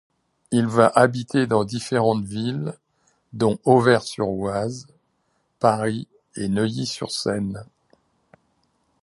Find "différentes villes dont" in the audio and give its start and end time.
1.63-3.59